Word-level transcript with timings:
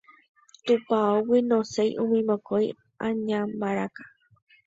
Tupãógui 0.65 1.39
noséi 1.49 1.91
umi 2.03 2.19
mokõi 2.29 2.65
añambaraka. 3.09 4.01